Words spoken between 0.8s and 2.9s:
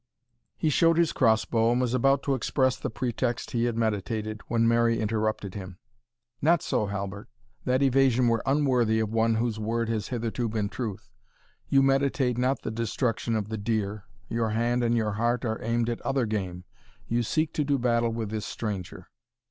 his cross bow, and was about to express the